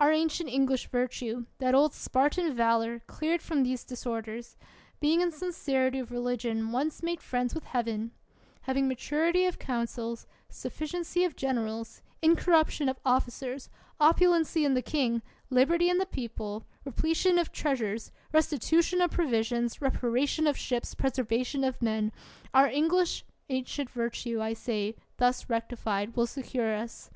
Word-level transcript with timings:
Our 0.00 0.10
ancient 0.10 0.48
English 0.48 0.88
virtue, 0.88 1.46
that 1.58 1.72
old 1.72 1.94
Spartan 1.94 2.52
valor, 2.52 2.98
cleared 3.06 3.40
from 3.40 3.62
these 3.62 3.84
disor 3.84 4.22
ders; 4.24 4.56
being 4.98 5.20
in 5.20 5.30
sincerity 5.30 6.00
of 6.00 6.10
religion 6.10 6.72
once 6.72 7.00
made 7.00 7.20
friends 7.20 7.54
with 7.54 7.62
Heaven; 7.62 8.10
having 8.62 8.88
maturity 8.88 9.44
of 9.44 9.60
coun 9.60 9.86
cils, 9.86 10.26
sufficiency 10.48 11.22
of 11.22 11.36
generals, 11.36 12.02
incorruption 12.22 12.88
of 12.88 12.98
offi 13.06 13.30
cers, 13.30 13.68
opulency 14.00 14.64
in 14.66 14.74
the 14.74 14.82
king, 14.82 15.22
liberty 15.48 15.88
in 15.88 15.98
the 15.98 16.06
people, 16.06 16.66
repletion 16.84 17.38
in 17.38 17.44
treasures, 17.44 18.10
restitution 18.32 19.00
of 19.00 19.12
provisions, 19.12 19.80
reparation 19.80 20.48
of 20.48 20.56
ships, 20.58 20.92
preservation 20.92 21.62
of 21.62 21.80
men— 21.80 22.10
our 22.52 22.66
ancient 22.66 23.22
English 23.48 23.76
virtue, 23.92 24.40
I 24.42 24.54
say 24.54 24.96
thus 25.18 25.48
rectified, 25.48 26.16
will 26.16 26.26
secure 26.26 26.74
us. 26.74 27.12